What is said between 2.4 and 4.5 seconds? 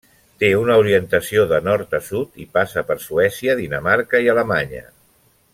i passa per Suècia, Dinamarca i